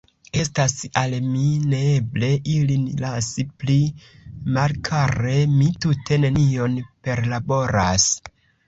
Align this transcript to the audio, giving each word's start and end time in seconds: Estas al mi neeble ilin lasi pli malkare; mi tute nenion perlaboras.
Estas 0.43 0.71
al 1.01 1.11
mi 1.25 1.43
neeble 1.73 2.31
ilin 2.55 2.89
lasi 3.03 3.47
pli 3.65 3.77
malkare; 4.57 5.37
mi 5.57 5.73
tute 5.87 6.23
nenion 6.27 6.85
perlaboras. 7.07 8.15